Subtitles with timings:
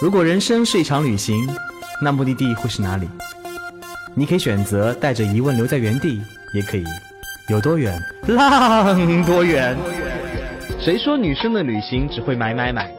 [0.00, 1.48] 如果人生是一场旅行，
[2.02, 3.08] 那目的地会是哪里？
[4.14, 6.20] 你可以选择带着疑问留在原地，
[6.54, 6.84] 也可以
[7.48, 9.76] 有多远浪多远。
[10.80, 12.90] 谁说女生的旅行只会买买买？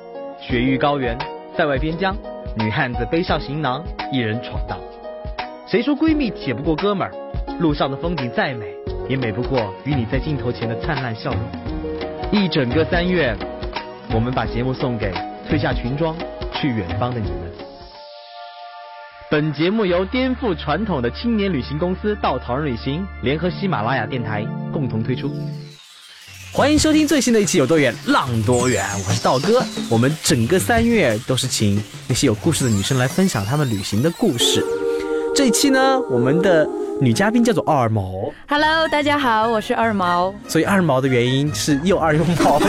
[0.42, 1.18] 雪域高原，
[1.56, 2.16] 塞外边疆，
[2.58, 4.78] 女汉子背上行囊，一人闯荡。
[5.68, 7.14] 谁说闺蜜铁不过哥们儿？
[7.60, 8.66] 路上的风景再美，
[9.10, 11.40] 也美不过与你在镜头前的灿烂笑容。
[12.32, 13.36] 一整个三月，
[14.14, 15.12] 我们把节目送给
[15.50, 16.16] 褪下裙装
[16.54, 17.40] 去远方的你们。
[19.32, 25.34] 本节目由颠覆传统的青年旅行公司稻草人旅行联合喜马拉雅电台共同推出。
[26.54, 29.64] 欢迎收听最新的一期《有多远浪多远》，我是道哥。
[29.90, 34.64] 我们整个三月都是请那些有故事的女生来分享她们旅行的故事。
[35.36, 36.70] 这一期呢，我们的
[37.02, 38.30] 女嘉宾叫做二毛。
[38.50, 40.36] Hello，大家好，我是二毛。
[40.50, 42.60] 所以二毛的原因是又二又毛。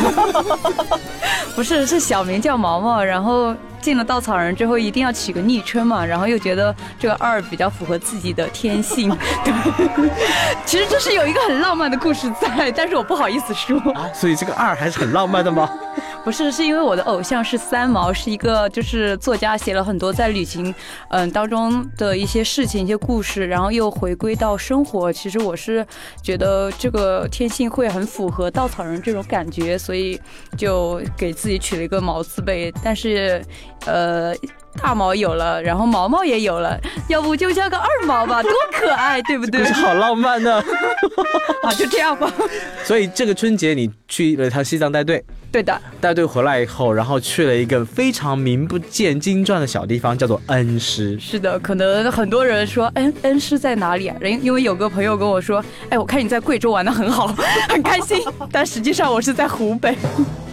[1.56, 9.08] 不是，是小名叫毛毛，然后进了稻草人之后一定要取个昵称嘛，然后又觉得这个二比较符合自己的天性。
[9.44, 9.52] 对，
[10.64, 13.76] 其实这是有一个很浪漫的故事在，但是我不好意思说。
[13.94, 15.68] 啊所以这个二还是很浪漫的吗？
[16.24, 20.72] 不是，是因为我的偶像是三毛，是一个就是作家，写了很多在旅行，
[21.08, 25.12] 嗯当中的一些事情、一些故事，然后又回归到生活。
[25.12, 25.84] 其实我是
[26.22, 30.20] 觉得这个天性会很符合稻草人这种感觉，所以
[30.56, 32.72] 就给自己取了一个毛字辈。
[32.82, 33.42] 但是，
[33.86, 34.34] 呃。
[34.80, 39.64] 大毛有了，然后毛毛也有了，要不就叫个二毛吧，多可爱，对不对？
[39.74, 40.62] 好浪漫呢。
[41.64, 42.32] 啊，就这样吧。
[42.86, 45.80] 所以这个春节你去了趟西藏带队，对的。
[46.00, 51.18] 带队回来以后，然后去了一个非常名不见经传的小地方，叫做恩施。
[51.18, 54.16] 是的，可能很多人说，恩恩施在哪里啊？
[54.20, 57.26] 人因为有个朋友跟我说，哎，我看你在贵州玩的很好，
[57.68, 58.18] 很开心，
[58.50, 59.94] 但实际上我是在湖北。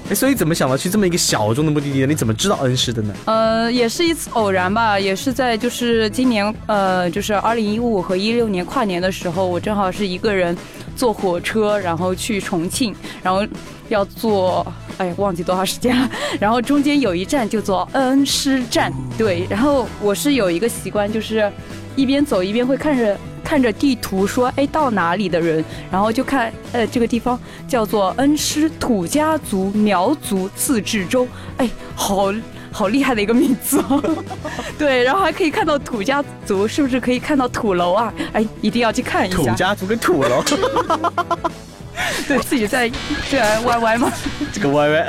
[0.10, 2.06] 哎，所以怎么想到去这么一个小众的目的地呢？
[2.06, 3.14] 你怎么知道恩施的呢？
[3.26, 10.58] 呃，也是一次偶然吧，也是在就是今年，呃，就是二零一五和一六年跨年的时候，我正好是一个人
[10.96, 13.46] 坐火车，然后去重庆，然后
[13.90, 14.66] 要坐，
[14.98, 16.10] 哎，忘记多长时间了，
[16.40, 21.52] 然后中间有一站就坐恩施站，对，然后我是有一个习惯，就是
[21.96, 23.18] 一边走一边会看着。
[23.44, 31.26] 看着地图说：“哎，到哪里的人？”然后就看，呃，这个地方叫做恩施土家族苗族自治州。
[31.56, 32.34] 哎，好
[32.74, 34.04] 好厉害的一个名字哦。
[34.78, 38.14] 对，然后还可以看到土家族，是不是可以看到土楼啊？
[38.34, 39.38] 哎，一定要去看一下。
[39.38, 40.44] 土家族跟土楼。
[42.28, 42.90] 对自己在
[43.30, 44.12] 这歪歪吗？
[44.52, 45.08] 这个歪歪。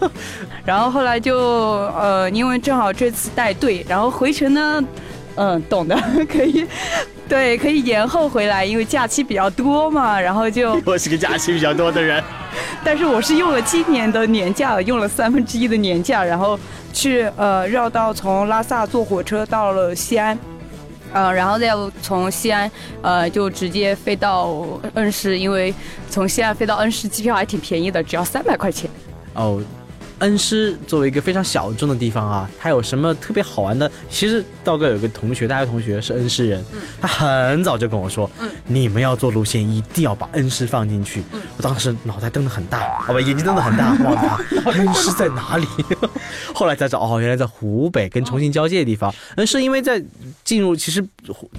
[0.64, 4.84] 然后后来就呃，因为正好这次带队，然后回程呢。
[5.36, 5.96] 嗯，懂的，
[6.28, 6.66] 可以，
[7.26, 12.22] 对，可以延后回来，因为假期比较多嘛，然后就我是个假期比较多的人，
[12.84, 16.58] 但是我是用了今年的年假，用了三分之一的年假，然后
[16.92, 20.36] 去呃绕道从拉萨坐火车到了西安，
[21.12, 21.72] 嗯，然后再
[22.02, 22.70] 从西安
[23.02, 24.56] 呃就直接飞到
[24.94, 25.74] 恩施，因为
[26.08, 28.88] 从西安飞到恩施机票还挺便宜的，只要三百块钱。
[29.34, 29.62] 哦。
[30.20, 33.90] 恩施作为一个非常小众的地方啊，它有什么特别好玩的？
[34.08, 36.64] 其实道哥有个同学，大学同学是恩施人，
[37.00, 38.30] 他很早就跟我说，
[38.66, 41.22] 你们要做路线一定要把恩施放进去。
[41.56, 44.38] 我当时脑袋瞪得很大， 好吧，眼睛瞪得很大，望他
[44.72, 45.66] 恩施在哪里？
[46.54, 49.12] 后来才知道，哦，原来在湖北跟重庆交界的地方。
[49.36, 50.02] 恩施因为在
[50.44, 51.04] 进入，其实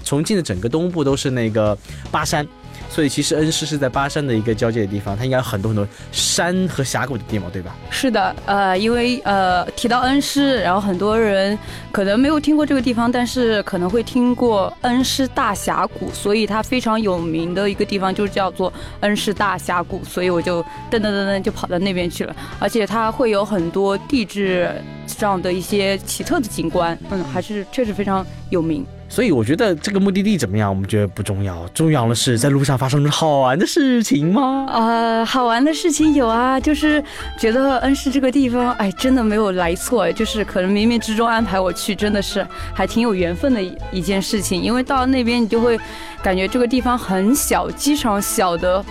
[0.04, 1.78] 重庆的整个东部都是那个
[2.12, 2.48] 巴山。
[2.92, 7.74] 所以其实恩施是在巴山的一个交界的地方，它应该有很多很多山和峡谷的地方，对吧？
[7.90, 11.58] 是的，呃，因为呃提到恩施，然后很多人
[11.90, 24.70] 可能没有听过这个地方，但是可能会听过恩施大峡谷，所以它非常有名的一个地方就是叫做恩施大峡谷，所以我就噔噔噔噔就跑到那边去了，而且它会有很多地质
[25.08, 28.86] 上的一些奇特的景观，嗯，还是确实非常有名。
[29.12, 34.66] 所以我觉得这个目的地怎么样，我们觉得不重要，重要的是在路上发生了好玩的事情吗？
[34.72, 37.04] 呃，好玩的事情有啊，就是
[37.38, 44.62] 觉得恩施这个地方，哎，真的没有来错，就是可能冥冥之中安排我去，真的是还挺有缘分的一一件事情。
[44.62, 45.78] 因为到那边，你就会
[46.24, 48.86] 感觉这个地方很小，机场小的。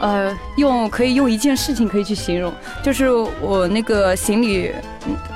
[0.00, 2.52] 呃，用可以用一件事情可以去形容，
[2.82, 3.08] 就是
[3.40, 4.68] 我那个行李，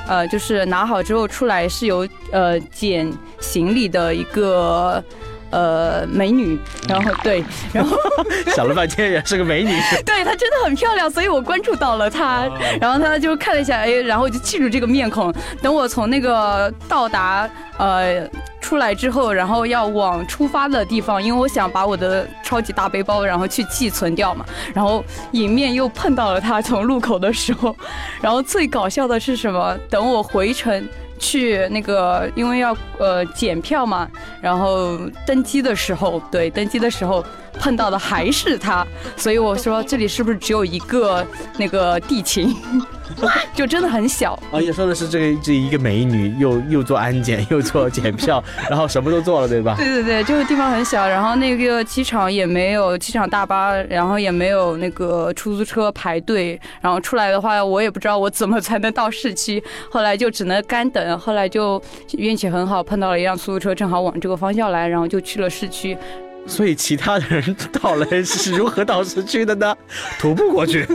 [0.09, 3.09] 呃，就是拿好之后出来是有呃捡
[3.41, 5.03] 行李的一个
[5.51, 7.97] 呃美女，然后对，然后
[8.55, 9.71] 想了半天也是个美女，
[10.05, 12.49] 对她真的很漂亮，所以我关注到了她，
[12.81, 15.33] 然后她就看了一下，哎，然后就记住这个面孔。
[15.63, 17.49] 等我从那个到达
[17.79, 18.29] 呃。
[18.59, 24.45] 出来之后，然后要往出发的地方，因为我想把我的超级大背包然后去寄存掉嘛。
[24.75, 27.77] 然后迎面又碰到了她，从路口的时候。
[28.21, 29.79] 然后最搞笑的是什么？
[29.89, 30.85] 等我回程
[31.19, 34.09] 去那个，因为要呃检票嘛，
[34.41, 37.25] 然后登机的时候，对，登机的时候。
[37.59, 38.87] 碰到的还是他，
[39.17, 41.27] 所以我说这里是不是只有一个
[41.57, 42.55] 那个地勤，
[43.55, 44.39] 就真的很小。
[44.51, 49.75] 哦，也说的是这个这一个美女，又又做安检，又做检票，然后什么都做了，对吧？
[49.79, 61.83] 对对对，就是地方很小，然后那个机场也没有机场大巴，然后也没有那个出租车排队，然后出来的话，我也不知道我怎么才能到市区，后来就只能干等，后来就
[62.19, 65.97] 运气很好，碰到了一辆出租车，正好往这个方向来，然后就去了市区。
[66.47, 69.77] 所以其他的人到了是如何到市区的呢？
[70.19, 70.87] 徒步过去。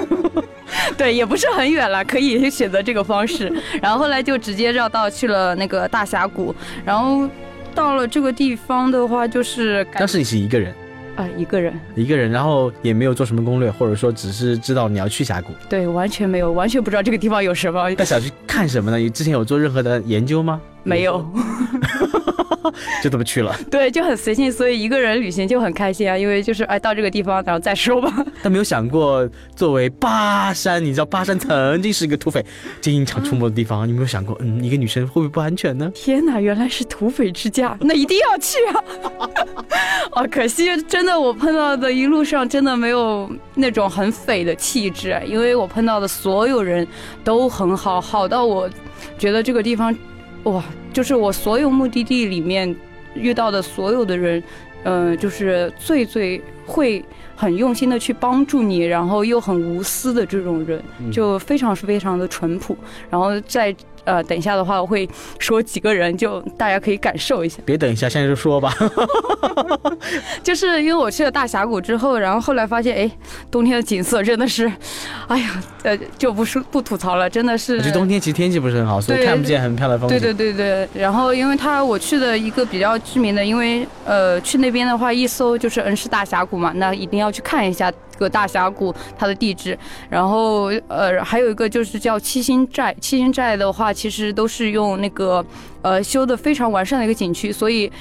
[0.98, 3.52] 对，也不是很远了，可以选择这个方式。
[3.82, 6.56] 然后后来就直接绕道去了那个大峡谷。
[6.86, 7.30] 然后
[7.76, 10.74] 到了这个地方的话，就是当时你是一个人
[11.18, 15.52] 啊，一个人，一个人，然后也没有做什么攻略，或者说只是知道你要去峡谷。
[15.70, 17.90] 对，完全没有，完全不知道这个地方有什么。
[17.98, 18.98] 那想去看什么呢？
[18.98, 20.62] 你之前有做任何的研究吗？
[20.84, 21.26] 没有。
[23.04, 28.26] 就这么去了，对，就很随性，所以一个人旅行就很开心啊，因为就是哎到这个地方，然后再说吧。
[28.44, 32.46] 但没有想过，作为巴山，你知道巴山曾经是一个土匪
[32.80, 35.92] 经常出没的地方，你没有想过，嗯，一个女生会不会不安全呢？
[35.94, 39.30] 天哪，原来是土匪之家，那一定要去啊！
[40.14, 46.88] 哦，可惜真的我碰到的一路上真的没有那种很匪的气质，因为我碰到的所有人
[47.24, 48.70] 都很好，好到我
[49.18, 49.96] 觉得这个地方。
[50.44, 52.76] 哇，就是我所有目的地里面
[53.14, 54.42] 遇到的所有的人，
[54.84, 57.04] 嗯，就是最最会
[57.36, 62.78] 很用心的去帮助你，然后又很无私的这种人，就非常是非常的淳朴，
[63.10, 63.76] 然后在。
[64.04, 65.08] 呃，等一下的话，我会
[65.40, 67.60] 说几个人，就大家可以感受一下。
[67.66, 68.74] 别等一下，现在就说吧。
[70.44, 73.12] 就是因为我去了大峡谷之后，然后后来发现，哎，
[73.50, 74.72] 冬天的景色真的是，
[75.28, 77.78] 哎呀，呃，就不说不吐槽了，真的是。
[77.78, 80.20] 我觉得冬天其实天气不是很好，所以看不见很漂亮的风景。
[80.20, 81.02] 对对对对。
[81.02, 87.92] 然后，因为它我去的一个比较知名的，因为呃去那边的话，一搜就是恩施大峡谷嘛，那一定要去看一下。
[88.22, 89.78] 个大峡谷，它的地质，
[90.10, 92.96] 然后呃，还有一个就是叫七星寨。
[93.02, 95.44] 七星寨的话，其实都是用那个
[95.82, 97.92] 呃修的非常完善的一个景区，所以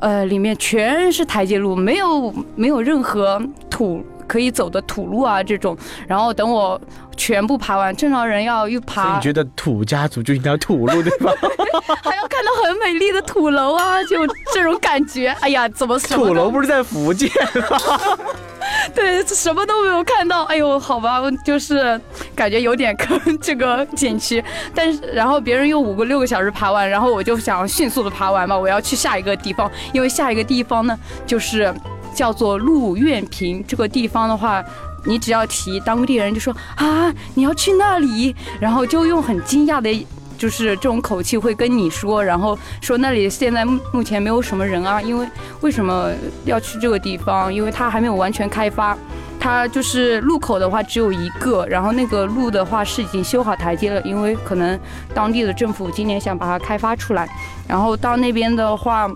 [0.00, 3.40] 呃里面全是台阶路，没有没有任何
[3.70, 5.76] 土可以走的土路啊这种。
[6.06, 6.80] 然后等我
[7.16, 11.32] 全部爬完，正常人要一爬，你觉得土家族就应该土路对吧？
[12.02, 15.28] 还要看到很美丽的土楼啊，就这种感觉。
[15.40, 17.30] 哎呀，怎么土楼不是在福建
[17.70, 17.78] 吗？
[18.94, 20.44] 对，什么都没有看到。
[20.44, 22.00] 哎呦，好吧，就是
[22.34, 24.42] 感觉有点坑这个景区。
[24.74, 29.70] 但是，然后别人用五个六个小时爬完，然后我就想迅速的爬完嘛，我要去下一个地方。
[29.92, 31.74] 因为下一个地方呢，就是
[32.14, 33.64] 叫做鹿苑坪。
[33.66, 34.64] 这个地方的话，
[35.04, 40.06] 你只要提当地人就说啊，你要去那里，然后就用很惊讶的。
[40.38, 45.28] 就是这种口气会跟你说，然后说那里现在目前没有什么人啊，因为
[45.60, 46.10] 为什么
[46.44, 47.52] 要去这个地方？
[47.52, 48.96] 因为它还没有完全开发，
[49.40, 54.78] 它就是路口的话只有一个，然后那个路的话是已经修好台阶了，因为可能
[55.12, 57.28] 当地的政府今年想把它开发出来，
[57.66, 59.10] 然后到那边的话，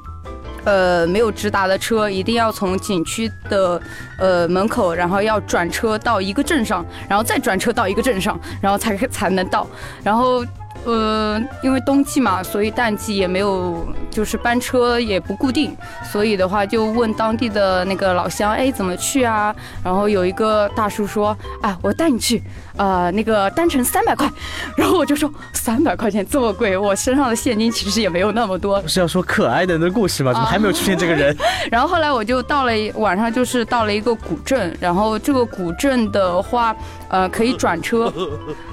[0.65, 3.81] 呃，没有直达的车，一定要从景区的
[4.19, 9.67] 呃门口，然后要转车到一个镇上，然后再转车到一个镇上，然后才才能到，
[10.03, 10.45] 然后。
[10.85, 15.77] 呃，因为冬季嘛，所以淡季也没有，就是班车也不固定，
[16.11, 19.55] 所以的话就问当地的那个老乡，哎，怎么去啊？
[19.85, 22.43] 然后有一个大叔说，啊，我带你去，
[22.77, 24.29] 呃，那个单程三百块。
[24.77, 28.81] 然后我就说，三百块钱这么贵，我身上的现金其实也没有那么多。
[28.83, 30.33] 不是要说可爱的那故事吗？
[30.33, 31.37] 怎么还没有出现这个人？
[31.71, 36.75] 然后后来我就到了晚上，就是到了一个古镇，然后这个古镇的话，
[37.09, 38.13] 呃，可以转车。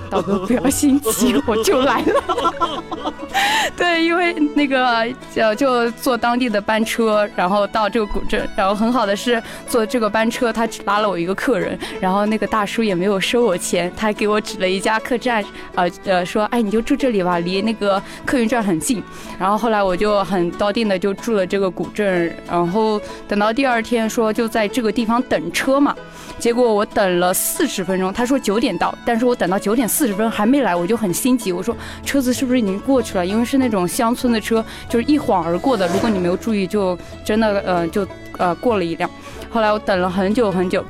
[0.09, 1.98] 大哥不要心急，我就来
[3.75, 8.47] 对，因为那个就就坐当地的班车，然后到这个古镇。
[8.55, 15.43] 然后很好的是坐这个班车，他只拉了我一个客人，然后那个大叔也没有收我钱，他还给我指了一家客栈，
[15.75, 19.01] 呃呃说，哎你就住这里吧，离那个客运站很近。
[19.39, 25.95] 然后后来我就很到定的就住了这个古镇，然后等到第二天说就在这个地方等车嘛。
[26.39, 31.51] 结果我等了四十分钟，他说九点到，但是我等到九点四十分还没来，我就很心急。
[31.51, 33.25] 我说车子是不是已经过去了？
[33.25, 35.85] 因为是那种乡村的车，就是一晃而过的。
[35.89, 39.09] 如果你没有注意，就真的呃就呃过了一辆。
[39.49, 40.83] 后来我等了很久很久，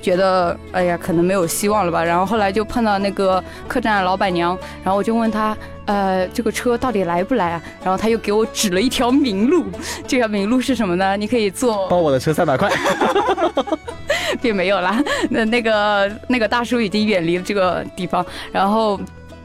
[0.00, 2.04] 觉得哎呀可能没有希望了吧。
[2.04, 7.62] 然后后来就碰到那个客栈老板娘，然后我就问她，呃，这个车到底来不来啊？
[7.82, 9.66] 然后他又给我指了一条明路，
[10.06, 11.16] 这条明路是什么呢？
[11.16, 12.70] 你可以坐，包我的车三百块，
[14.40, 15.02] 并没有啦。
[15.30, 19.00] 那那个那个大叔已经远离了这个地方，然后。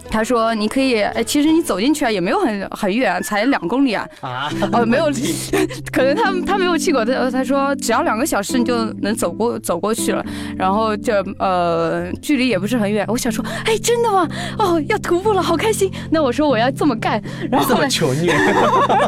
[0.10, 4.08] 他说：“你可以，哎，其实你走进去啊，也没有很很远，才两公里啊。
[4.22, 5.06] 啊，哦，没有，
[5.92, 7.06] 可能他他没有去过。
[7.06, 10.26] 他他说只要两个小时你就能走过走过去了，
[10.58, 13.06] 然后就呃距离也不是很远。
[13.08, 14.28] 我想说，哎，真的吗？
[14.58, 15.92] 哦，要徒步了，好开心。
[16.12, 18.28] 那我说我要这么干，然后这么求你。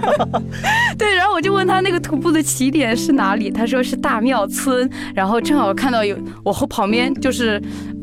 [0.97, 7.61] 对，然后我就问他那个徒步的起点是哪里，他说是大庙村，然后正好看到有我后旁边就是。”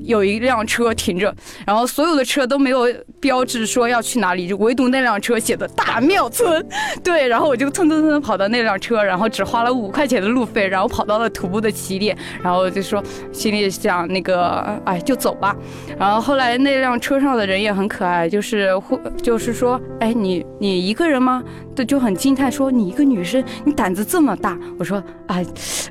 [0.08, 1.32] 有一辆车停着，
[1.66, 2.88] 然后所有的车都没有
[3.20, 6.66] 标志说要去哪里，就唯独那辆车写的大庙村。
[7.04, 15.54] 对，然后我就蹭蹭蹭跑到那辆车，然后只花了五块钱的路费，然后跑到了徒步的起点，然后就说心里想那个，哎，就走吧。
[15.98, 21.44] 然后后来那辆车上的人也很可爱，就是会就是说，哎，你你一个人吗？
[21.76, 24.58] 对，就很惊叹说你一个女生，你胆子这么大。
[24.78, 25.44] 我说，哎，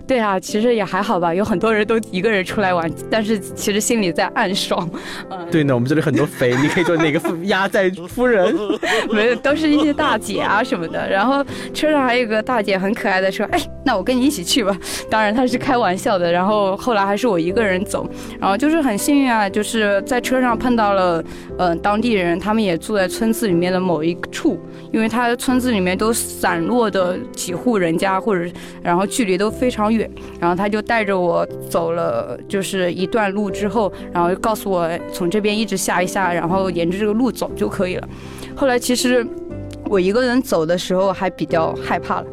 [0.07, 4.06] 对啊，其实也还好吧，有很多人都一个人出来玩，但是其实心里。
[4.11, 4.89] 在暗爽，
[5.29, 8.55] 嗯，对呢，我们这里很多肥，你可以做哪个压寨夫人？
[9.11, 11.09] 没有，都是一些大姐啊什么的。
[11.09, 14.75] 然后车上还有个大姐很可爱的说：“哎，那我跟你一起去吧。”
[15.09, 16.31] 当然她是开玩笑的。
[16.31, 18.07] 然后后来还是我一个人走，
[18.39, 21.23] 然后就是很幸运啊，就是在车上碰到了
[21.57, 24.59] 嗯当地人，他们也住在村子里面的某一处，
[24.91, 28.45] 因为他村子里面都散落的几户人家，或者
[28.83, 30.09] 然后距离都非常远，
[30.39, 33.86] 然后他就带着我走了就是一段路之后。
[34.13, 38.07] 然后告诉我从这边一直下一下，然后沿着这个路走就可以了。
[38.55, 39.25] 后来其实
[39.85, 42.27] 我一个人走的时候还比较害怕了，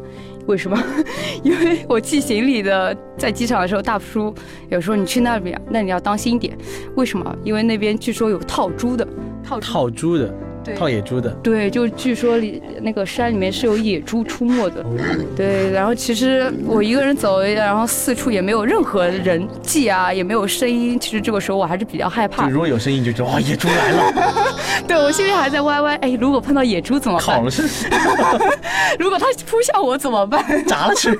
[0.47, 0.77] 为什么？
[1.43, 4.33] 因为我寄行李的在机场的时候，大叔
[4.69, 6.57] 有时候你去那边，那你要当心点。
[6.95, 7.35] 为什么？
[7.43, 9.07] 因为那边据说有套猪的，
[9.43, 10.33] 套套猪的。
[10.73, 14.83] 套野猪的，对，就据说里那个山里面是有野猪出没的，
[15.35, 15.69] 对。
[15.71, 20.99] 然后其实我一个人走，然后四处也没有任何人迹啊，也没有声音。
[20.99, 22.49] 其实这个时候我还是比较害怕。
[22.49, 24.13] 如果有声音，就知道哇，野猪来了。
[24.87, 27.25] 对我心里还在歪歪，哎，如果碰到野猪怎么办？
[27.27, 27.63] 烤了吃。
[28.97, 30.65] 如果它扑向我怎么办？
[30.65, 31.17] 炸了吃。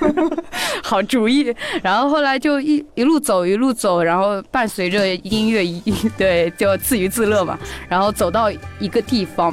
[0.81, 1.53] 好主意。
[1.83, 5.81] 然后后来就一一路走一路走，然后伴随着音乐一
[6.17, 7.57] 对，就自娱自乐嘛。
[7.89, 9.27] 然后走到一个地。
[9.35, 9.51] 方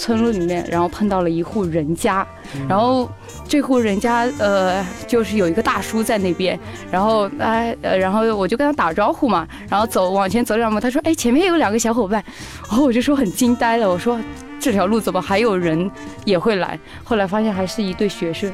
[0.00, 2.26] 村落里面，然后碰到了一户人家，
[2.66, 3.06] 然后
[3.46, 6.58] 这户人家呃，就是有一个大叔在那边，
[6.90, 12.24] 然后哎呃，然后我就跟他打招呼嘛，然后走往前走两步，他说哎前面有两个小伙伴，
[12.66, 14.18] 然后我就说很惊呆了，我说
[14.58, 15.90] 这条路怎么还有人
[16.24, 16.78] 也会来？
[17.04, 18.50] 后来发现还是一对学生，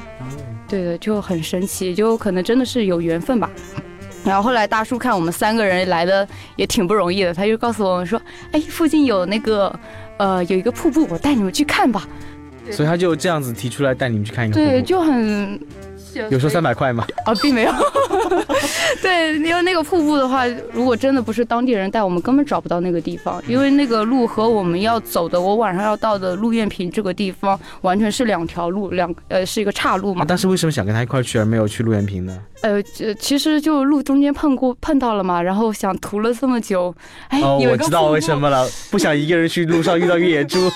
[0.67, 3.49] 对的，就很神奇，就可能真的是有缘分吧。
[4.25, 6.27] 然后后来大叔看我们三个人来的
[6.57, 9.73] 也挺不容易的，他就告诉我们说，哎，附近有那个。
[10.19, 12.09] 呃，有一个瀑布，我带你们去看吧。
[12.71, 14.55] 所以他就这样子提出来带你们去看一个。
[14.55, 15.61] 对，就很。
[16.31, 17.07] 有说三百块吗？
[17.27, 17.73] 啊，并没有。
[19.03, 23.43] 对，因为那个瀑布的话，如果真的不是当地人带，我们根本找不到那个地方。
[23.47, 30.25] 因为那个路和我们要走的，我晚上要到的陆苑坪这个地方，完全是两条路，两呃是一个岔路嘛。
[30.27, 32.39] 但是为什么想跟他一块去，而没有去陆苑坪呢？
[32.63, 32.83] 呃，
[33.19, 36.95] 其实就路中间碰过碰到了嘛，然后想涂了这么久，
[37.29, 40.59] 哎，我知道为什么了，不想一个人去路上遇到野猪。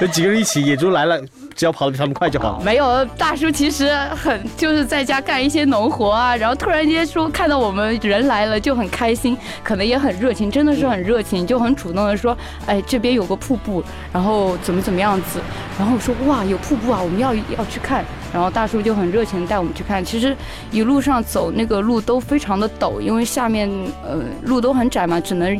[0.00, 1.20] 有几个人一起，野猪来了，
[1.54, 2.60] 只要跑得比他们快就好。
[2.64, 15.40] 没有，大叔其实很就是在家干一些农活啊，然后突然间说看到我们人来了就很开心，可能也很热情，真的是很热情，就很主动的说，哎，这边有个瀑布，然后怎么怎么样子，
[15.78, 20.04] 然后我说哇有瀑布啊，我们要要去看，然后大叔就很热情带我们去看。
[20.04, 20.36] 其实
[20.70, 23.68] 一路上走那个路都非常的陡，因为下面
[24.04, 25.58] 呃路都很窄嘛，只能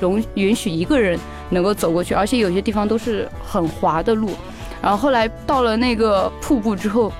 [0.00, 1.18] 容允许一个人。
[1.48, 4.30] 能够走过去，而且有些地方都是很滑的路。
[4.86, 7.12] 然后后来到了那个瀑布之后，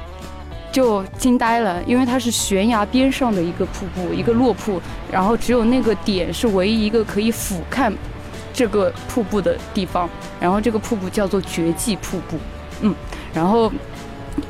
[0.70, 4.80] 就惊呆了，因为它是悬崖边上的一个瀑布，一个落瀑，
[5.10, 7.92] 然后只有那个点是唯一一个可以俯瞰
[8.52, 10.08] 这个瀑布的地方。
[10.38, 12.38] 然后这个瀑布叫做绝迹瀑布，
[12.82, 12.94] 嗯，
[13.34, 13.72] 然后，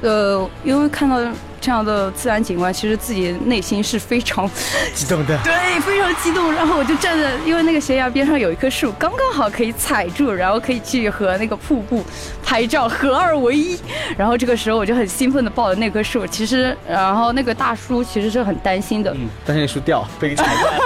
[0.03, 1.19] 呃，因为看到。
[1.67, 4.49] 这样的自然景观，其实自己内心是非常
[4.95, 6.53] 激动的， 对，非常激动。
[6.53, 12.05] 然后我就站在，因为那个悬崖边上有一棵树，刚刚好可以踩住，然后可以去和那个瀑布
[12.41, 13.77] 拍照，合二为一。
[14.17, 16.25] 然后这个时候我就很兴奋的抱着那棵树。
[16.25, 20.79] 其实，然后那个大叔其实是很担心的，嗯担心树掉被你踩坏。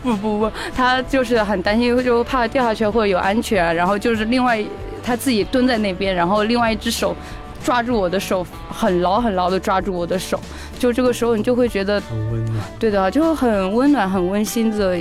[0.00, 3.74] 不不不，他就是很担心，就怕掉下去或者有安全。
[3.74, 4.64] 然后就是另外
[5.02, 7.16] 他自己蹲在那边，然后另外一只手。
[7.64, 10.40] 抓住我的手，很牢很牢的抓住我的手，
[10.78, 14.98] 就这个时候你就会觉得很温暖，对的，就很温暖很温馨的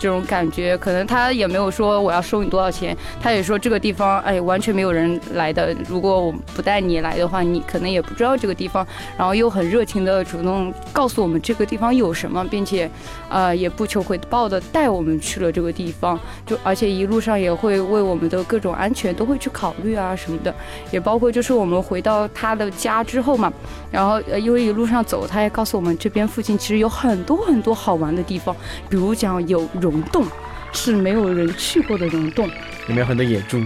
[0.00, 0.76] 这种感觉。
[0.78, 5.76] 可能他也没有说我要收你多少钱，他也说这个地方哎完全没有人来的。
[5.86, 8.84] 如果我不带你来的话，你可能也不知道这个地方。
[9.18, 12.90] 然后又很热情的主动告诉我们这个地方有什么，并且，
[13.28, 16.18] 呃也不求回报的带我们去了这个地方。
[16.46, 20.54] 就而且一路上也会为我们的各种安全都会去考虑啊什么的，
[20.90, 23.52] 也包括就是我们回到他的家之后嘛，
[23.90, 28.56] 然后呃因为一路上走，他也告诉我们这边附近其实有很多很多好玩的地方，
[28.88, 30.24] 比如讲有溶洞，
[30.72, 32.46] 是没有人去过的溶洞，
[32.86, 33.60] 里面有很多野猪，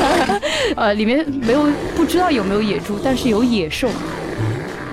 [0.76, 3.88] 呃里面没有不知道有没有野猪，但是有野兽。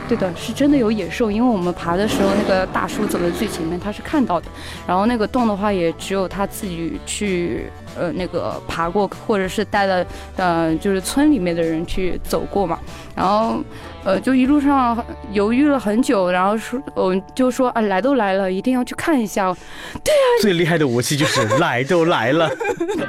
[0.07, 4.47] 对的，是真的有野兽，因为我们爬的时候，那个大叔走在最前面，他是看到的。
[4.87, 12.79] 然后那个洞的话，也只有他自己去，呃，那个爬过，或者是带了，呃，就是村里面的人去走过嘛。
[13.15, 13.63] 然后。
[14.03, 19.53] 呃，就一路上犹豫了很久，然后说，我们就说啊，来都来了，一定要去看一下。
[20.01, 22.49] 对啊，最厉害的武器就是来都来了。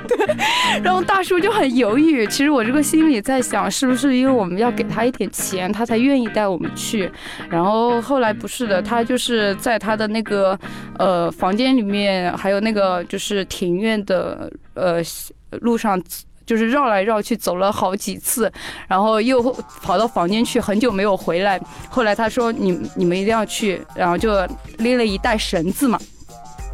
[0.09, 0.27] 对，
[0.83, 2.27] 然后大叔就很犹豫。
[2.27, 7.09] 其实我这个心里在想，是不是因为我们要给他一点钱，他才愿意带我们去？
[7.49, 10.59] 然后后来不是的，他就是在他的那个
[10.99, 15.03] 呃房间里面，还有那个就是庭院的呃
[15.61, 16.01] 路上。
[16.49, 18.51] 就是绕来绕去走了好几次，
[18.89, 21.61] 然后又跑到房间去，很久没有回来。
[21.91, 24.33] 后来他说：“你你们一定要去。”然后就
[24.79, 26.01] 拎了一袋绳子嘛。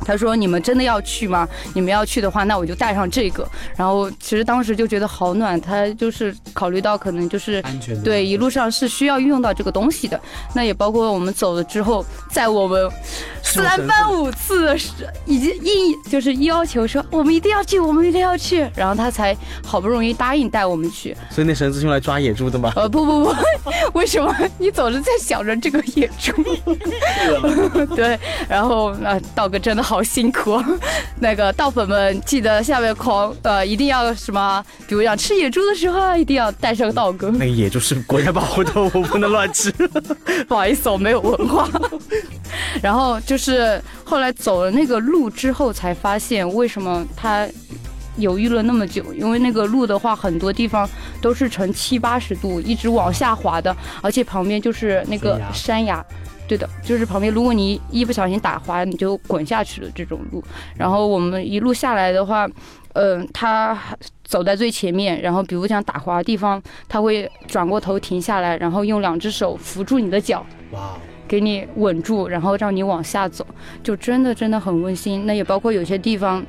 [0.05, 1.49] 他说：“你们真的要去吗？
[1.75, 3.47] 你们要去的话，那我就带上这个。”
[3.77, 5.61] 然后其实当时就觉得好暖。
[5.61, 10.21] 他就是考虑到可能就是安全，对，一路上是需要用到这个东西的。
[10.55, 12.91] 那也包括我们走了之后，在我们
[13.43, 14.77] 三番五次的
[15.25, 21.17] 已经硬就是要求说我们一定要去，我们一定要去，然后他才好不容易答应带我们去。
[21.31, 22.73] 所以那绳子用来抓野猪的吗？
[22.77, 23.35] 呃， 不不不，
[23.95, 26.33] 为什么你总是在想着这个野猪？
[27.95, 30.03] 对，然后啊，道哥真的好。
[30.05, 30.62] 辛苦，
[31.19, 37.31] 那个道粉们记得下面狂呃一定要什么，比如讲吃野猪的时候一定要带上道哥。
[37.31, 39.73] 那个野猪是国家保护动物，不能乱吃。
[40.47, 41.69] 不好意思，我没有文化。
[42.83, 47.49] 然后就是后来走了那个路之后，才发现为什么他
[48.19, 50.88] 犹豫了那么久，因为那个路的话，很多地方
[51.21, 56.04] 都是呈七八十度一直往下滑的，而且旁边就是那个山崖。
[56.47, 60.43] 对的，就是旁边，如果你一不小心打滑，你就滚下去了这种路。
[60.76, 62.49] 然后我们一路下来的话，
[62.93, 63.78] 嗯，他
[64.25, 73.47] 走在最前面，然后比如讲打滑的地方，他会转过头停下来，然后用两只手扶住你的脚，哇，给你稳住，然后让你往下走，
[73.83, 75.25] 就真的真的很温馨。
[75.26, 76.45] 那也包括有些地方。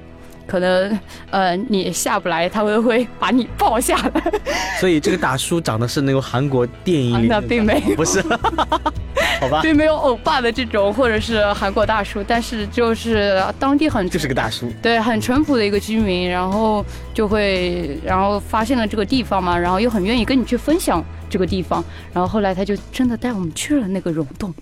[0.48, 1.00] 可能
[1.32, 4.24] 呃你下不来，他们会把你抱下来。
[4.80, 8.22] 所以这个大叔长得是那个韩国电影里，那并没有，不是，
[9.40, 24.54] 好吧，并没有欧巴的这种，或者是韩国大叔，但是就是当地很就是个大叔，对，很淳朴的一个居民，然后就会然后发现了这个地方嘛，然后又很愿意跟你去分享这个地方，然后后来他就真的带我们去了那个溶洞。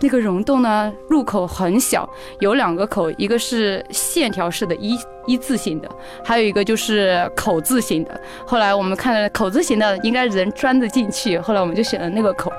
[0.00, 2.08] 那个溶洞呢，入口很小，
[2.40, 5.88] 有两个口，一个是线条式的一一字形的，
[6.24, 8.20] 还有一个就是口字形的。
[8.46, 12.52] 后来我们看了口字形的，应该人钻得进去，后来我们就选了那个口。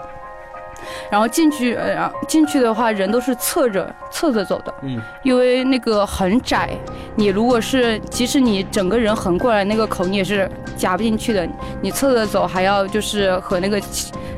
[1.09, 6.71] 然后进去，呃，进去的话，人都是侧着侧着走的，嗯，因为那个很窄，
[7.15, 11.47] 你如果是即使你整个人横过来，那个口你也是夹不进去的。
[11.81, 13.81] 你侧着走，还要就是和那个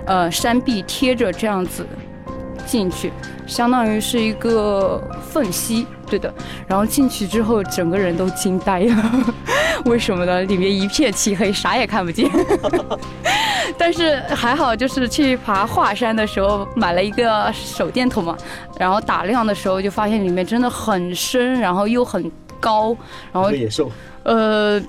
[0.05, 1.83] 呃山壁贴着这样子。
[2.65, 3.11] 进去，
[3.47, 5.01] 相当于是一个
[5.31, 6.33] 缝隙，对的。
[6.67, 9.11] 然后进去之后，整个人都惊呆了，
[9.85, 10.41] 为什么呢？
[10.43, 12.29] 里面一片漆黑，啥也看不见。
[13.77, 18.37] 但是还好，就是去爬华山的时候买了一个手电筒嘛，
[18.77, 22.95] 然后打亮的时候就发现里面真的很深，然后又很高，
[23.31, 23.91] 然后野兽，
[24.23, 24.81] 呃。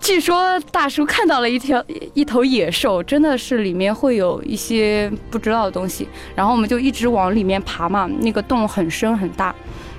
[0.00, 1.84] 据说大叔看到了一条
[2.14, 6.08] 一头野兽，真的是里面会有一些不知道的东西。
[6.34, 9.54] 然后我们就一直往里面爬嘛，那个洞很深很大。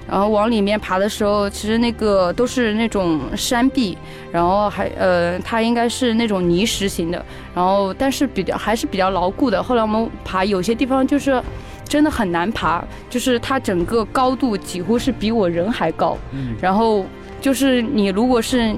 [0.10, 3.96] 然后往里面爬的时候，其实那个都是那种山壁，
[4.32, 7.24] 然后还呃，它应该是那种泥石型的。
[7.54, 9.62] 然后但是比较还是比较牢固的。
[9.62, 11.42] 后来我们爬有些地方就是
[11.88, 16.18] 真的很难爬，就是它整个高度几乎是比我人还高。
[16.34, 16.56] 嗯。
[16.60, 17.06] 然后
[17.40, 18.76] 就是你如果是。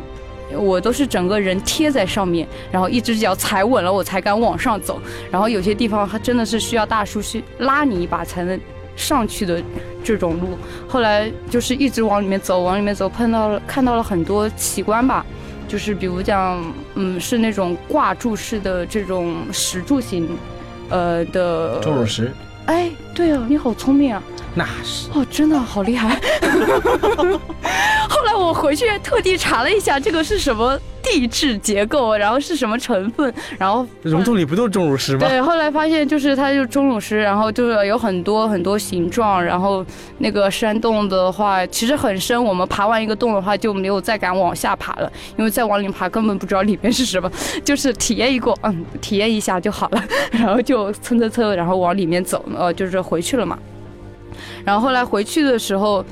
[0.55, 5.01] 我都是整个人贴在上面，然后一只脚踩稳了，我才敢往上走。
[5.31, 8.59] 然后有些地方它真的是需要大叔去拉你一把才能
[8.95, 9.61] 上去的
[10.03, 10.57] 这种路。
[10.87, 15.25] 后来就是一直往里面走，往里面走，碰到了看到了很多奇观吧，
[15.67, 16.63] 就是比如讲，
[16.95, 20.29] 嗯，是那种挂柱式的这种石柱形，
[20.89, 22.31] 呃的钟乳石。
[22.65, 24.21] 哎，对啊，你好聪明啊！
[24.55, 26.19] 那是哦，真的好厉害。
[28.09, 35.27] 后来我回去特地查了一下，这个是什么地质结构，然后是什么成分，然后溶洞里不都是钟乳石吗？
[35.27, 39.83] 对，后来发现就是它就钟乳石，然后就是有很多很多形状，然后
[40.19, 47.29] 那个山洞的话其实很深，我们爬完一个洞的话就没有再敢往下爬了，因为再往里爬根本不知道里面是什么，
[47.65, 53.59] 就是体验一过，嗯，体验一下就好了，然后就蹭蹭蹭，然后往里面走，呃，就是回去了嘛。
[54.63, 56.03] 然后后来回去的时候。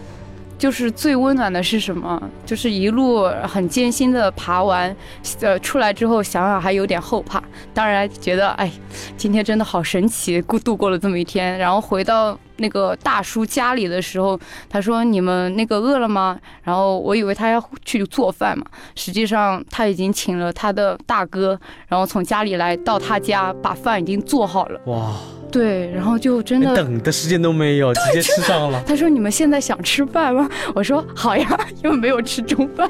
[0.62, 2.22] 就是最温暖的是什么？
[2.46, 4.96] 就是一路很艰辛的爬完，
[5.40, 7.42] 呃，出来之后想想还有点后怕。
[7.74, 8.72] 当然觉得，哎，
[9.18, 11.58] 今天真的好神奇，过度过了这么一天。
[11.58, 24.80] 然后回到那个大叔家里的时候，他说：“你们那个饿了吗？”然后我以为他要去做饭嘛，实际上他已经请了他的大哥，然后从家里来到他家，把饭已经做好了。
[24.86, 25.14] 哇！
[25.52, 28.82] 对，然后就真的等的时间都没有，直接吃上了。
[28.88, 32.90] 他说：“你们现在想吃饭吗？”我说：“好呀，因为没有吃中饭。”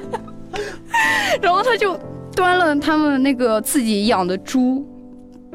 [1.42, 1.98] 然后他就
[2.36, 4.86] 端了他们那个自己养的猪。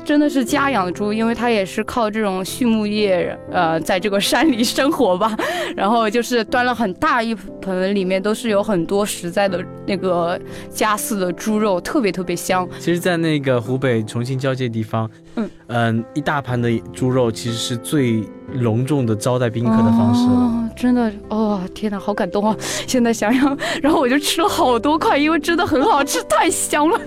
[0.07, 5.37] 真的是家养的猪，因为它也是靠这种畜牧业，呃，在这个山里生活吧。
[5.75, 10.41] 然后就是端了很大一盆，里面都是有很多实在的那个
[10.71, 12.69] 家饲的猪肉，特别特别香。
[12.79, 18.23] 其实，在那个湖北重庆交界地方，嗯嗯，一大盘的猪肉其实是最。
[18.55, 22.57] 隆重的招待宾客的方式了，真的哦，天哪，好感动啊！
[22.87, 27.01] 现在想想，然后我就吃了好多块，因为真的很好吃，太香了。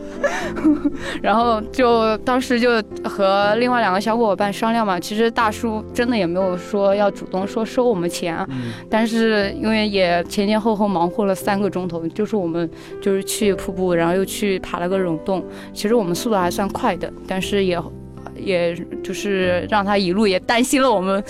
[1.24, 2.70] 然后就当时就
[3.06, 8.46] 和另外两个小伙伴商量嘛，其实大叔真的也没有说要主动说收我们钱，
[8.90, 12.70] 但是因为也前前后后忙活了三个钟头，就是我们
[13.02, 17.82] 就是去瀑布，然后又去爬了个溶洞，其实我们速度还算快的，但是也。
[18.40, 21.24] 也就是让他一路也担心了我们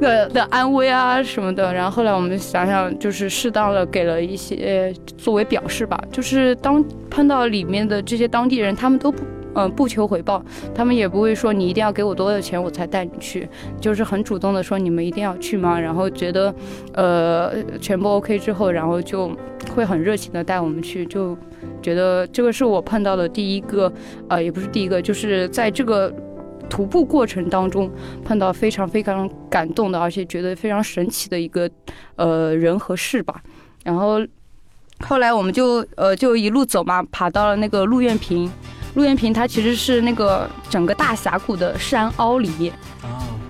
[0.00, 9.22] 的的安危啊什么的，然后后来我们想想，就是适当的给了一些作为表示吧，就是当碰到里面的这些当地人，他们都不
[9.54, 10.42] 嗯不求回报，
[10.74, 13.48] 他们也不会说你一定要给我多少钱我才带你去，
[13.80, 15.78] 就是很主动的说你们一定要去吗？
[15.78, 16.54] 然后觉得
[16.94, 19.30] 呃全部 OK 之后，然后就
[19.74, 21.36] 会很热情的带我们去，就
[21.82, 23.92] 觉得这个是我碰到的第一个，
[24.28, 26.12] 呃也不是第一个，就是在这个。
[26.70, 27.90] 徒步过程当中
[28.24, 31.68] 碰到非常非常感动的，而且觉得非常神奇的一个
[32.16, 33.42] 呃人和事吧。
[33.84, 34.24] 然后
[35.00, 38.50] 后来我们就呃就一路走嘛，爬到了那个陆院坪。
[38.94, 42.72] 陆院坪它其实是那个整个大峡谷的山凹里面。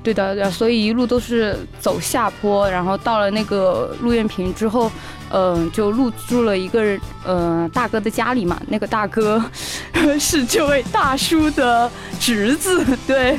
[0.02, 4.90] 对的，所以一路都是走下坡，然后到了那个鹿苑坪之后，
[5.30, 8.58] 嗯，就入住了一个人，嗯，大哥的家里嘛。
[8.68, 9.42] 那个大哥
[10.18, 13.36] 是这位大叔的侄子， 对，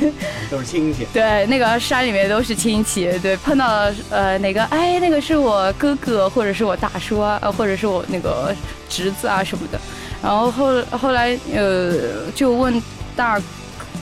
[0.48, 1.04] 都是亲戚。
[1.12, 3.10] 对，那个山里面都是亲戚。
[3.18, 8.54] 对，碰到了呃哪个，哎，那个是我哥哥，或者是我大叔啊，呃，或者是我那个
[8.88, 9.80] 侄子啊什么的。
[10.22, 12.80] 然后后后来呃就问
[13.16, 13.40] 大。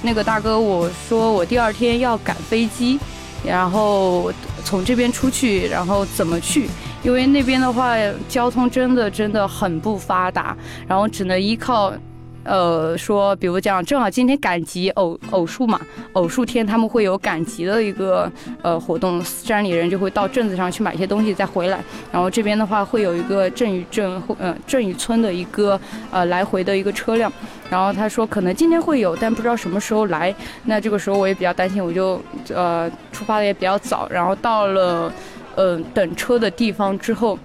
[0.03, 2.99] 那个大哥，我说我第二天要赶飞机，
[3.45, 4.33] 然后
[4.65, 6.69] 从这边出去，然后怎么去？
[7.03, 7.95] 因为那边的话，
[8.29, 11.93] 交通真的真的很不发达，然后只能依靠。
[12.42, 15.79] 呃，说，比如讲，正好今天赶集偶偶数嘛，
[16.14, 18.31] 偶数天他们会有赶集的一个
[18.62, 21.79] 呃活动，山里人就会到镇子上去买些东西再回来，
[22.11, 25.79] 然后这边的话会有一个镇与镇，呃镇与村的一个
[26.11, 27.31] 呃来回的一个车辆，
[27.68, 35.12] 然后他说可能今天会有，但不知道什么时候来，那这个时候我也比较担心，我就呃出发的也比较早，然后到了
[35.57, 37.38] 呃等车的地方之后，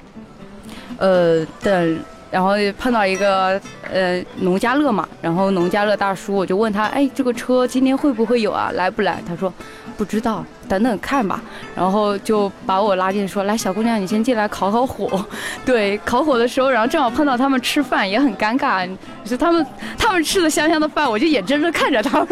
[0.97, 1.99] 呃等。
[2.35, 3.57] 然后碰到一个
[3.89, 8.71] 呃农家乐嘛，然后农家乐大叔，我就问他，哎，这个车今天会不会有啊？
[8.73, 9.23] 来不来？
[9.25, 9.53] 他说
[9.95, 11.41] 不知道，等等 看吧。
[11.73, 15.25] 然后就把我拉进说，来，小姑娘，你先进来烤烤火。
[15.63, 18.85] 对，烤火的时候，然后正好碰到他们吃饭，也很尴尬。
[19.23, 19.65] 就他们
[19.97, 22.27] 他们吃的香香的饭，我就眼睁睁看着他们，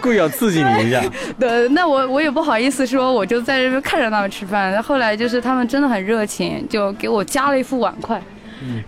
[0.00, 1.02] 故意要刺激你一下。
[1.38, 4.82] 对，那我我也不好意思说，我就在这边看着他们吃饭。
[4.82, 8.18] 后来就是他们真的很热情，就给我夹了一副碗筷。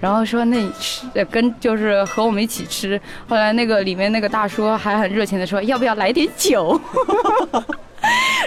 [0.00, 6.80] 然后说那吃跟就是和我们一起吃，后来那个里面那个大叔还很热情的说要不要来点酒。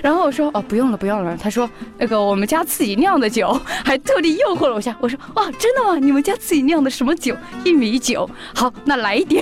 [0.03, 1.38] 然后我说哦，不用了，不用了。
[1.41, 4.93] 他说那个我们家自己酿的酒，还特地诱惑了我一下。
[4.99, 5.97] 我说哇，真的吗？
[5.97, 7.33] 你们家自己酿的什么酒？
[7.63, 8.29] 一米酒。
[8.53, 9.41] 好，那来一点。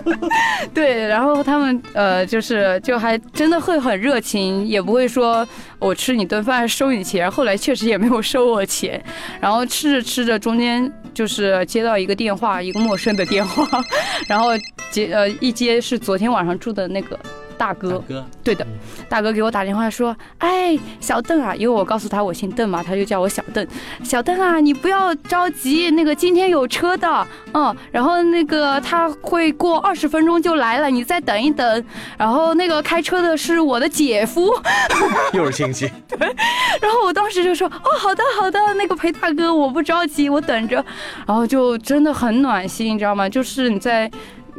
[0.74, 5.46] 对，然后他们呃，就是就还真的会很热情，也不会说
[5.78, 7.28] 我吃你顿饭收你钱。
[7.30, 9.02] 后来确实也没有收我钱。
[9.40, 13.66] 然后吃着吃着，中间就是接到一个电话，一个陌生的电话，
[14.28, 14.50] 然后
[14.90, 17.18] 接呃一接是昨天晚上住的那个。
[17.60, 18.66] 大哥，哥，对的，
[19.06, 23.66] 大哥给我打电话说，哎，小邓啊，因为我告诉他我姓邓嘛，他就叫我小邓。
[24.02, 31.84] 小邓啊，你不要着急，那个今天有车的，嗯，然后那个他会过二十分钟就来了，你再等一等。
[32.16, 34.50] 然后那个开车的是我的姐夫，
[35.34, 35.86] 又是亲戚。
[36.08, 36.18] 对，
[36.80, 40.82] 然后我当时就说，哦，好的好的，那个裴大哥，我不着急，我等着。
[41.26, 43.28] 然后就真的很暖心，你知道吗？
[43.28, 44.10] 就是你在。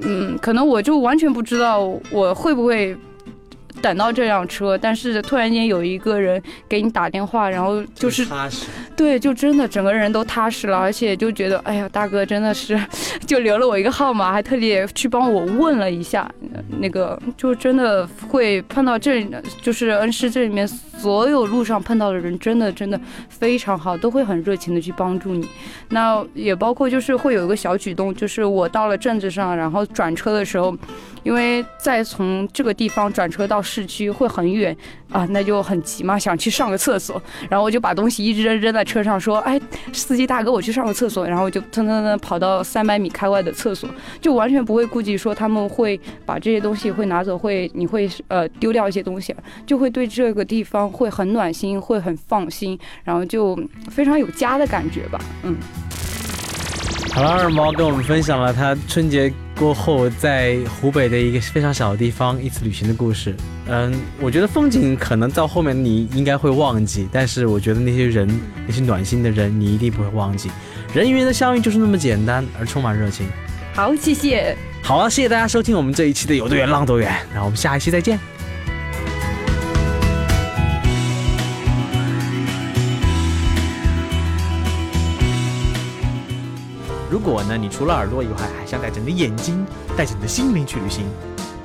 [0.02, 1.80] 嗯，可能我就完全不知道
[2.12, 2.96] 我会不会
[3.82, 12.80] 等到这辆车，但是突然间有一个人给你打电话，然后就是踏实，对，就真的整个人都踏实了，而且就觉得，哎呀，大哥真的是
[13.26, 16.30] 就留了我一个号码，还特地去帮我问了一下，
[16.80, 19.28] 那个就真的会碰到这里，
[19.62, 20.68] 就是恩施这里面
[21.02, 25.48] 所有路上碰到的人，真的真的非常好，都会很热情的去帮助你。
[25.90, 30.78] 那也包括就是会有一个小举动，就是我到了镇子上，然后转车的时候，
[31.24, 34.76] 因为再从这个地方转车到市区会很远
[35.12, 39.60] 啊，那就很急嘛，想去上个厕所，然后我就把东西一直扔扔在车上，说，哎，
[39.92, 43.90] 司机大哥，我去上个厕所，然后我就噔噔噔跑到三百米开外的厕所，
[44.22, 49.36] 就完全不会顾及说他们会把这些东西会拿走，会你会呃丢掉一些东西，
[49.66, 53.58] 就会对这个地方会很暖心，会很放心，然后就
[53.90, 55.56] 非常有家的感觉吧，嗯。
[57.14, 63.36] 好了，二毛跟我们分享了他春节过后在湖北的一个非常小的地方一次旅行的故事。
[63.68, 68.30] 嗯，我觉得风景可能到后面你应该会忘记，但是我觉得那些人，
[68.66, 70.50] 那些暖心的人，你一定不会忘记。
[70.94, 73.28] 人与人的相遇就是那么简单而充满热情。
[73.74, 74.56] 好，谢谢。
[74.82, 78.18] 好了，谢谢大家收听我们这一期的有多远浪多远，然后我们下一期再见。
[87.48, 89.66] 那，你除了耳朵以外，还想带着你的眼睛，
[89.98, 91.06] 带着你的心灵去旅行，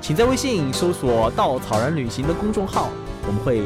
[0.01, 2.91] 请在微信搜索“稻草人旅行”的公众号，
[3.27, 3.59] 我们会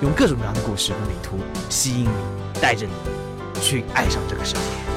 [0.00, 1.36] 用各种各样的故事和美图
[1.68, 2.92] 吸引你，带着你
[3.60, 4.87] 去爱上这个世界。